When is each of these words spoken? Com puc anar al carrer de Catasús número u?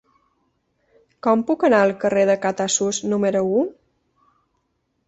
Com 1.27 1.43
puc 1.51 1.67
anar 1.69 1.83
al 1.89 1.93
carrer 2.05 2.25
de 2.31 2.37
Catasús 2.47 3.05
número 3.13 3.47
u? 3.61 3.65